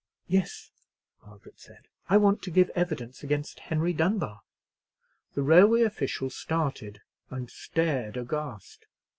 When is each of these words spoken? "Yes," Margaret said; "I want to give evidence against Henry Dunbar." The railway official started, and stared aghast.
"Yes," 0.27 0.71
Margaret 1.23 1.59
said; 1.59 1.83
"I 2.09 2.17
want 2.17 2.41
to 2.41 2.49
give 2.49 2.71
evidence 2.71 3.21
against 3.21 3.59
Henry 3.59 3.93
Dunbar." 3.93 4.41
The 5.35 5.43
railway 5.43 5.83
official 5.83 6.31
started, 6.31 7.01
and 7.29 7.51
stared 7.51 8.17
aghast. 8.17 8.87